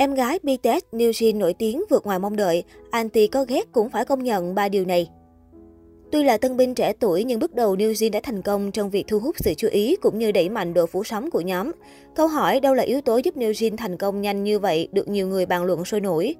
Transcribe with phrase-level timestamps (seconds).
[0.00, 3.90] Em gái BTS New Jean nổi tiếng vượt ngoài mong đợi, anti có ghét cũng
[3.90, 5.08] phải công nhận ba điều này.
[6.12, 8.90] Tuy là tân binh trẻ tuổi nhưng bước đầu New Jean đã thành công trong
[8.90, 11.72] việc thu hút sự chú ý cũng như đẩy mạnh độ phủ sóng của nhóm.
[12.14, 15.08] Câu hỏi đâu là yếu tố giúp New Jean thành công nhanh như vậy được
[15.08, 16.34] nhiều người bàn luận sôi nổi.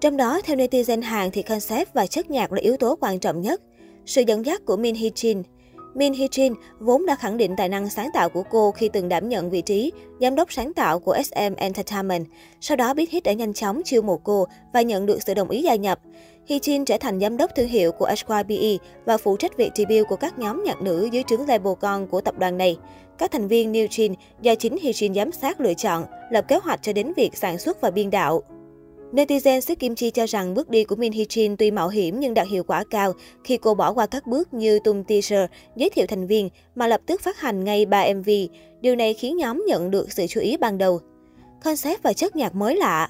[0.00, 3.40] Trong đó, theo netizen Hàn thì concept và chất nhạc là yếu tố quan trọng
[3.40, 3.62] nhất.
[4.06, 5.42] Sự dẫn dắt của Min Hee Jin
[5.94, 9.08] Min Hee Jin vốn đã khẳng định tài năng sáng tạo của cô khi từng
[9.08, 12.26] đảm nhận vị trí giám đốc sáng tạo của SM Entertainment.
[12.60, 15.50] Sau đó Big Hit đã nhanh chóng chiêu mộ cô và nhận được sự đồng
[15.50, 16.00] ý gia nhập.
[16.48, 20.08] Hee Jin trở thành giám đốc thương hiệu của HYBE và phụ trách việc debut
[20.08, 22.76] của các nhóm nhạc nữ dưới trướng label con của tập đoàn này.
[23.18, 26.56] Các thành viên New Jin do chính Hee Jin giám sát lựa chọn, lập kế
[26.56, 28.42] hoạch cho đến việc sản xuất và biên đạo.
[29.12, 32.20] Netizen xứ Kim Chi cho rằng bước đi của Min Hee Jin tuy mạo hiểm
[32.20, 33.12] nhưng đạt hiệu quả cao
[33.44, 37.00] khi cô bỏ qua các bước như tung teaser, giới thiệu thành viên mà lập
[37.06, 38.30] tức phát hành ngay 3 MV.
[38.80, 41.00] Điều này khiến nhóm nhận được sự chú ý ban đầu.
[41.64, 43.08] Concept và chất nhạc mới lạ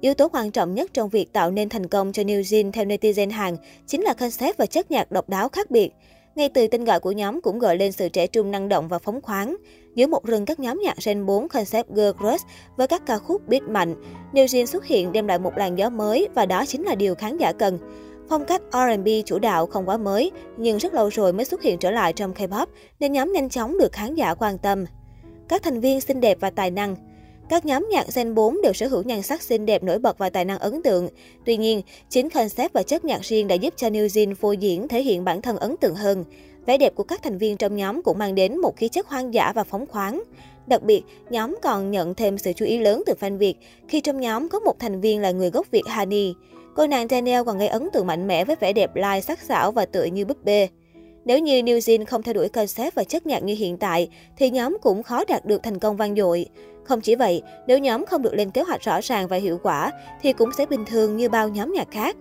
[0.00, 2.84] Yếu tố quan trọng nhất trong việc tạo nên thành công cho New Jean theo
[2.84, 5.90] netizen Hàn chính là concept và chất nhạc độc đáo khác biệt.
[6.36, 8.98] Ngay từ tên gọi của nhóm cũng gợi lên sự trẻ trung năng động và
[8.98, 9.56] phóng khoáng.
[9.94, 12.46] Giữa một rừng các nhóm nhạc Gen 4 concept girl crush
[12.76, 13.94] với các ca khúc beat mạnh,
[14.32, 17.14] New Jeans xuất hiện đem lại một làn gió mới và đó chính là điều
[17.14, 17.78] khán giả cần.
[18.28, 21.78] Phong cách R&B chủ đạo không quá mới, nhưng rất lâu rồi mới xuất hiện
[21.78, 22.66] trở lại trong K-pop
[23.00, 24.84] nên nhóm nhanh chóng được khán giả quan tâm.
[25.48, 26.96] Các thành viên xinh đẹp và tài năng
[27.48, 30.30] các nhóm nhạc Gen 4 đều sở hữu nhan sắc xinh đẹp nổi bật và
[30.30, 31.08] tài năng ấn tượng.
[31.44, 34.88] Tuy nhiên, chính concept và chất nhạc riêng đã giúp cho New Jean phô diễn
[34.88, 36.24] thể hiện bản thân ấn tượng hơn.
[36.66, 39.34] Vẻ đẹp của các thành viên trong nhóm cũng mang đến một khí chất hoang
[39.34, 40.22] dã và phóng khoáng.
[40.66, 43.54] Đặc biệt, nhóm còn nhận thêm sự chú ý lớn từ fan Việt
[43.88, 46.34] khi trong nhóm có một thành viên là người gốc Việt Hani.
[46.76, 49.72] Cô nàng Daniel còn gây ấn tượng mạnh mẽ với vẻ đẹp lai sắc sảo
[49.72, 50.68] và tựa như búp bê.
[51.24, 54.50] Nếu như New Jean không theo đuổi concept và chất nhạc như hiện tại, thì
[54.50, 56.46] nhóm cũng khó đạt được thành công vang dội.
[56.84, 59.92] Không chỉ vậy, nếu nhóm không được lên kế hoạch rõ ràng và hiệu quả,
[60.22, 62.16] thì cũng sẽ bình thường như bao nhóm nhạc khác.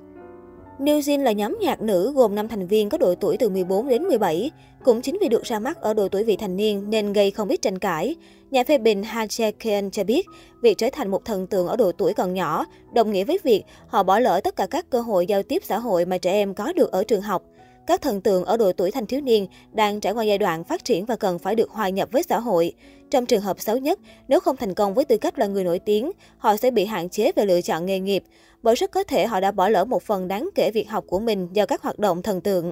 [0.80, 3.88] New Jean là nhóm nhạc nữ gồm 5 thành viên có độ tuổi từ 14
[3.88, 4.52] đến 17.
[4.84, 7.50] Cũng chính vì được ra mắt ở độ tuổi vị thành niên nên gây không
[7.50, 8.16] ít tranh cãi.
[8.52, 10.28] Nhà phê bình Ha Jae Keon cho biết,
[10.62, 13.64] việc trở thành một thần tượng ở độ tuổi còn nhỏ đồng nghĩa với việc
[13.88, 16.54] họ bỏ lỡ tất cả các cơ hội giao tiếp xã hội mà trẻ em
[16.54, 17.44] có được ở trường học.
[17.88, 20.86] Các thần tượng ở độ tuổi thanh thiếu niên đang trải qua giai đoạn phát
[20.86, 22.74] triển và cần phải được hòa nhập với xã hội.
[23.12, 25.80] Trong trường hợp xấu nhất, nếu không thành công với tư cách là người nổi
[25.80, 28.24] tiếng, họ sẽ bị hạn chế về lựa chọn nghề nghiệp,
[28.64, 31.20] bởi rất có thể họ đã bỏ lỡ một phần đáng kể việc học của
[31.20, 32.72] mình do các hoạt động thần tượng.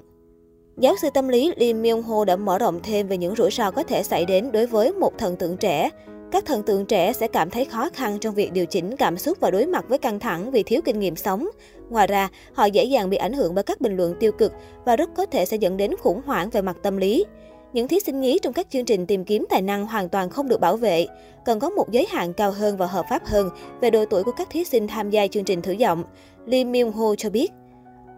[0.78, 3.72] Giáo sư tâm lý Lee Myung Ho đã mở rộng thêm về những rủi ro
[3.72, 5.90] có thể xảy đến đối với một thần tượng trẻ.
[6.32, 9.38] Các thần tượng trẻ sẽ cảm thấy khó khăn trong việc điều chỉnh cảm xúc
[9.40, 11.48] và đối mặt với căng thẳng vì thiếu kinh nghiệm sống.
[11.90, 14.54] Ngoài ra, họ dễ dàng bị ảnh hưởng bởi các bình luận tiêu cực
[14.86, 17.26] và rất có thể sẽ dẫn đến khủng hoảng về mặt tâm lý.
[17.74, 20.48] Những thí sinh nhí trong các chương trình tìm kiếm tài năng hoàn toàn không
[20.48, 21.08] được bảo vệ,
[21.46, 23.50] cần có một giới hạn cao hơn và hợp pháp hơn
[23.82, 26.04] về độ tuổi của các thí sinh tham gia chương trình thử giọng.
[26.46, 27.52] Lee Myung Ho cho biết.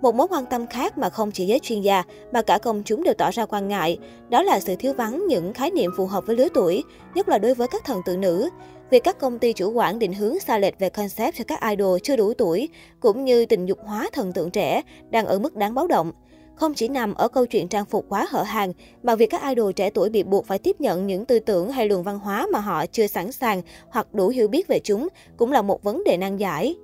[0.03, 3.03] Một mối quan tâm khác mà không chỉ giới chuyên gia mà cả công chúng
[3.03, 3.97] đều tỏ ra quan ngại,
[4.29, 6.83] đó là sự thiếu vắng những khái niệm phù hợp với lứa tuổi,
[7.15, 8.49] nhất là đối với các thần tượng nữ.
[8.89, 11.99] Việc các công ty chủ quản định hướng xa lệch về concept cho các idol
[12.03, 12.69] chưa đủ tuổi,
[12.99, 16.11] cũng như tình dục hóa thần tượng trẻ, đang ở mức đáng báo động.
[16.55, 19.71] Không chỉ nằm ở câu chuyện trang phục quá hở hàng, mà việc các idol
[19.71, 22.59] trẻ tuổi bị buộc phải tiếp nhận những tư tưởng hay luồng văn hóa mà
[22.59, 26.17] họ chưa sẵn sàng hoặc đủ hiểu biết về chúng cũng là một vấn đề
[26.17, 26.75] nan giải.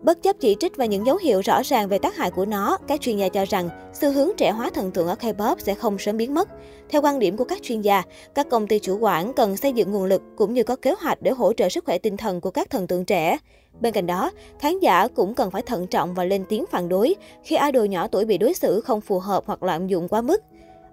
[0.00, 2.78] Bất chấp chỉ trích và những dấu hiệu rõ ràng về tác hại của nó,
[2.88, 3.68] các chuyên gia cho rằng
[4.00, 6.48] xu hướng trẻ hóa thần tượng ở K-pop sẽ không sớm biến mất.
[6.88, 8.02] Theo quan điểm của các chuyên gia,
[8.34, 11.22] các công ty chủ quản cần xây dựng nguồn lực cũng như có kế hoạch
[11.22, 13.38] để hỗ trợ sức khỏe tinh thần của các thần tượng trẻ.
[13.80, 17.14] Bên cạnh đó, khán giả cũng cần phải thận trọng và lên tiếng phản đối
[17.44, 20.42] khi idol nhỏ tuổi bị đối xử không phù hợp hoặc lạm dụng quá mức.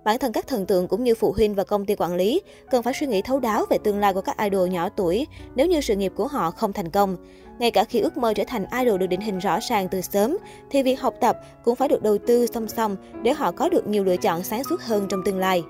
[0.04, 2.42] Bản thân các thần tượng cũng như phụ huynh và công ty quản lý
[2.72, 5.68] cần phải suy nghĩ thấu đáo về tương lai của các idol nhỏ tuổi nếu
[5.68, 7.18] như sự nghiệp của họ không thành công.
[7.60, 10.38] Ngay cả khi ước mơ trở thành idol được định hình rõ ràng từ sớm,
[10.70, 13.88] thì việc học tập cũng phải được đầu tư song song để họ có được
[13.88, 15.64] nhiều lựa chọn sáng suốt hơn trong tương lai.